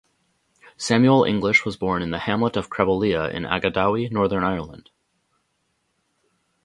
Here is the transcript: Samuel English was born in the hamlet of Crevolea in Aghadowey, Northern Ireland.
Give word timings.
Samuel 0.77 1.25
English 1.25 1.63
was 1.63 1.77
born 1.77 2.01
in 2.01 2.09
the 2.09 2.17
hamlet 2.17 2.57
of 2.57 2.71
Crevolea 2.71 3.31
in 3.31 3.43
Aghadowey, 3.43 4.11
Northern 4.11 4.43
Ireland. 4.43 4.89